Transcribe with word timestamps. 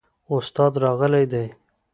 استاد 0.35 0.73
راغلی 0.83 1.25
دی؟ 1.31 1.45